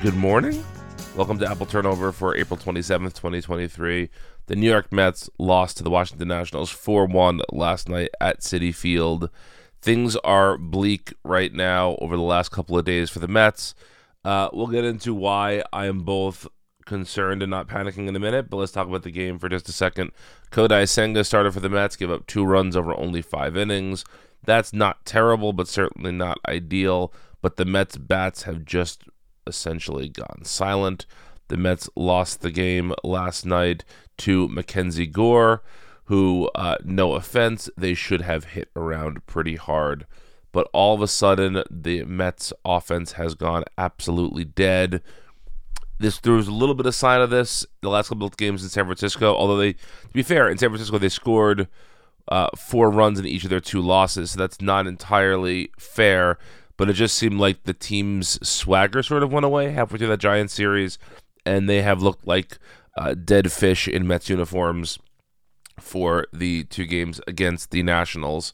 [0.00, 0.64] Good morning.
[1.16, 4.08] Welcome to Apple Turnover for April 27th, 2023.
[4.46, 8.72] The New York Mets lost to the Washington Nationals 4 1 last night at Citi
[8.72, 9.28] Field.
[9.82, 13.74] Things are bleak right now over the last couple of days for the Mets.
[14.24, 16.46] Uh, we'll get into why I am both
[16.86, 19.68] concerned and not panicking in a minute, but let's talk about the game for just
[19.68, 20.12] a second.
[20.52, 24.04] Kodai Senga started for the Mets, gave up two runs over only five innings.
[24.44, 27.12] That's not terrible, but certainly not ideal.
[27.42, 29.02] But the Mets' bats have just
[29.48, 31.06] essentially gone silent.
[31.48, 33.84] The Mets lost the game last night
[34.18, 35.62] to Mackenzie Gore,
[36.04, 40.06] who, uh, no offense, they should have hit around pretty hard.
[40.52, 45.02] But all of a sudden, the Mets offense has gone absolutely dead.
[45.98, 48.62] This there was a little bit of sign of this the last couple of games
[48.62, 49.34] in San Francisco.
[49.34, 51.68] Although they, to be fair, in San Francisco they scored
[52.28, 56.38] uh, four runs in each of their two losses, so that's not entirely fair
[56.78, 60.20] but it just seemed like the team's swagger sort of went away halfway through that
[60.20, 60.96] Giants series,
[61.44, 62.58] and they have looked like
[62.96, 64.98] uh, dead fish in Mets uniforms
[65.78, 68.52] for the two games against the Nationals.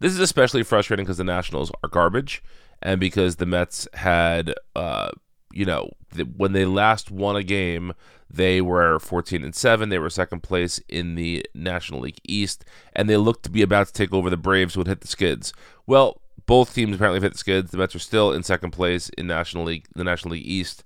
[0.00, 2.42] This is especially frustrating because the Nationals are garbage,
[2.82, 5.10] and because the Mets had, uh,
[5.52, 5.90] you know,
[6.36, 7.92] when they last won a game,
[8.28, 9.88] they were 14 and 7.
[9.90, 12.64] They were second place in the National League East,
[12.94, 15.08] and they looked to be about to take over the Braves who would hit the
[15.08, 15.52] skids.
[15.86, 17.70] Well, both teams apparently hit the skids.
[17.70, 20.84] The Mets are still in second place in National League, the National League East,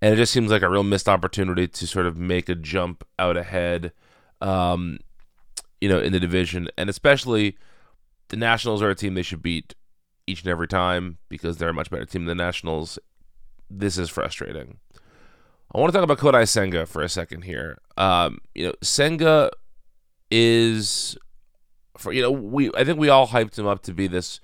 [0.00, 3.04] and it just seems like a real missed opportunity to sort of make a jump
[3.18, 3.92] out ahead,
[4.40, 4.98] um,
[5.80, 7.56] you know, in the division, and especially
[8.28, 9.74] the Nationals are a team they should beat
[10.26, 12.98] each and every time because they're a much better team than the Nationals.
[13.68, 14.78] This is frustrating.
[15.72, 17.78] I want to talk about Kodai Senga for a second here.
[17.96, 19.50] Um, you know, Senga
[20.30, 21.16] is
[21.96, 24.40] for you know we I think we all hyped him up to be this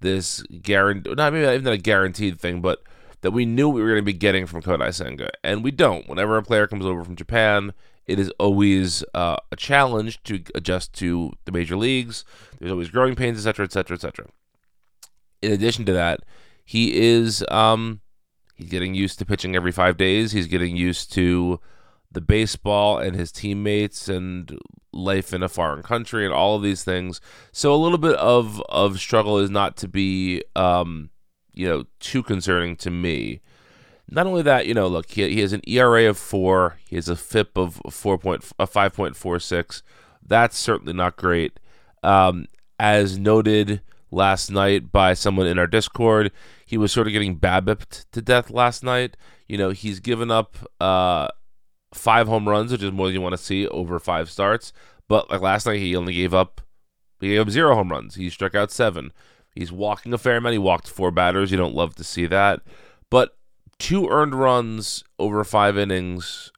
[0.00, 2.82] this guarantee not maybe not even a guaranteed thing, but
[3.20, 6.08] that we knew we were going to be getting from Kodai Senga, and we don't.
[6.08, 7.72] Whenever a player comes over from Japan,
[8.06, 12.24] it is always uh, a challenge to adjust to the major leagues.
[12.58, 14.26] There's always growing pains, etc., etc., etc.
[15.42, 16.20] In addition to that,
[16.64, 18.00] he is um,
[18.54, 20.32] he's getting used to pitching every five days.
[20.32, 21.60] He's getting used to
[22.10, 24.58] the baseball and his teammates and
[24.92, 27.20] life in a foreign country and all of these things.
[27.52, 31.10] So a little bit of of struggle is not to be um,
[31.52, 33.40] you know too concerning to me.
[34.10, 36.78] Not only that, you know, look, he, he has an ERA of four.
[36.88, 39.82] He has a FIP of four point a five point four six.
[40.26, 41.58] That's certainly not great.
[42.02, 42.46] Um,
[42.78, 46.32] as noted last night by someone in our Discord,
[46.64, 49.16] he was sort of getting babbipped to death last night.
[49.46, 51.28] You know, he's given up uh,
[51.98, 54.72] five home runs, which is more than you want to see over five starts.
[55.08, 56.60] But like last night, he only gave up
[57.20, 58.14] he gave up zero home runs.
[58.14, 59.12] He struck out seven.
[59.54, 60.52] He's walking a fair amount.
[60.52, 61.50] He walked four batters.
[61.50, 62.60] You don't love to see that.
[63.10, 63.36] But
[63.78, 66.52] two earned runs over five innings,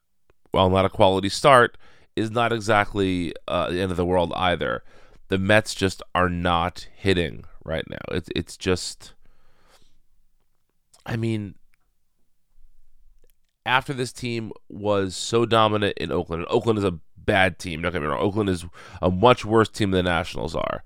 [0.50, 1.78] while not a quality start,
[2.14, 4.82] is not exactly uh, the end of the world either.
[5.28, 7.98] The Mets just are not hitting right now.
[8.10, 9.14] It's it's just,
[11.06, 11.54] I mean,
[13.66, 17.82] after this team was so dominant in Oakland, and Oakland is a bad team.
[17.82, 18.20] Don't get me wrong.
[18.20, 18.64] Oakland is
[19.00, 20.84] a much worse team than the Nationals are.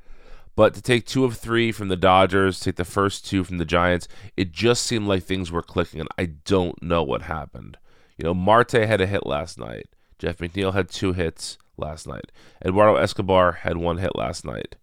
[0.56, 3.64] But to take two of three from the Dodgers, take the first two from the
[3.64, 4.06] Giants,
[4.36, 7.76] it just seemed like things were clicking, and I don't know what happened.
[8.16, 9.86] You know, Marte had a hit last night.
[10.18, 12.30] Jeff McNeil had two hits last night.
[12.64, 14.76] Eduardo Escobar had one hit last night.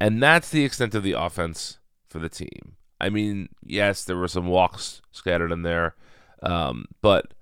[0.00, 1.78] And that's the extent of the offense
[2.08, 2.76] for the team.
[3.00, 5.96] I mean, yes, there were some walks scattered in there.
[6.46, 7.34] Um, but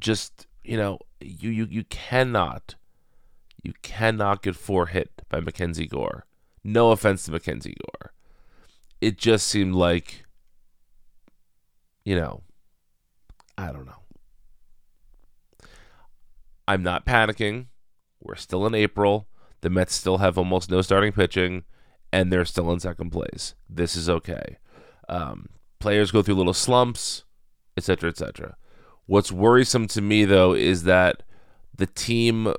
[0.00, 2.74] just you know, you you you cannot,
[3.62, 6.26] you cannot get four hit by Mackenzie Gore.
[6.64, 8.12] No offense to Mackenzie Gore,
[9.00, 10.24] it just seemed like,
[12.04, 12.42] you know,
[13.58, 15.68] I don't know.
[16.66, 17.66] I'm not panicking.
[18.20, 19.28] We're still in April.
[19.60, 21.64] The Mets still have almost no starting pitching,
[22.12, 23.54] and they're still in second place.
[23.68, 24.56] This is okay.
[25.08, 27.25] Um, players go through little slumps
[27.76, 28.56] etc., etc.
[29.06, 31.22] What's worrisome to me though is that
[31.76, 32.52] the team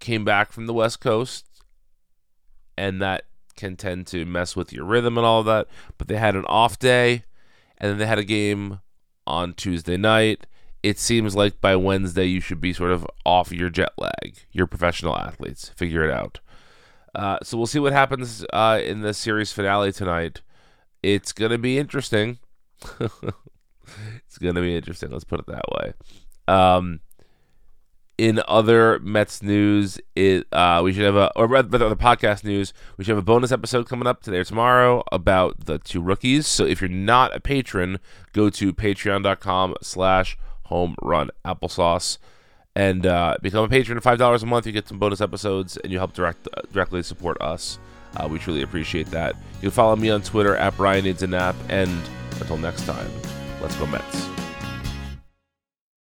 [0.00, 1.46] came back from the West Coast,
[2.76, 3.24] and that
[3.56, 5.68] can tend to mess with your rhythm and all of that.
[5.96, 7.24] But they had an off day,
[7.78, 8.80] and then they had a game
[9.26, 10.46] on Tuesday night.
[10.82, 14.36] It seems like by Wednesday you should be sort of off your jet lag.
[14.50, 15.68] You're professional athletes.
[15.76, 16.40] Figure it out.
[17.14, 20.42] Uh, so we'll see what happens uh, in the series finale tonight.
[21.02, 22.38] It's gonna be interesting.
[24.26, 25.10] it's going to be interesting.
[25.10, 25.92] Let's put it that way.
[26.48, 27.00] Um,
[28.18, 32.72] in other Mets news, it uh, we should have a or rather the podcast news.
[32.96, 36.46] We should have a bonus episode coming up today or tomorrow about the two rookies.
[36.46, 37.98] So if you're not a patron,
[38.32, 42.18] go to Patreon.com/slash Home Run Applesauce
[42.74, 43.98] and uh, become a patron.
[44.00, 47.02] Five dollars a month, you get some bonus episodes, and you help direct uh, directly
[47.02, 47.78] support us.
[48.16, 49.34] Uh, we truly appreciate that.
[49.56, 51.90] You can follow me on Twitter at Brian Needs a Nap, and
[52.40, 53.41] until next time.
[53.62, 54.41] Let's go Mets.